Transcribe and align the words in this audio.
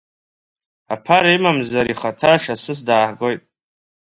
Аԥара 0.93 1.29
имамзар 1.35 1.85
ихаҭа 1.93 2.33
шасыс 2.43 2.79
дааҳгоит. 2.87 3.41